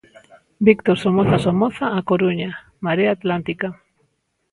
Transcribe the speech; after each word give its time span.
Víctor 0.67 0.95
Somoza 1.03 1.37
Somoza, 1.45 1.85
A 1.97 2.01
Coruña: 2.09 2.49
Marea 2.85 3.11
Atlántica. 3.17 3.67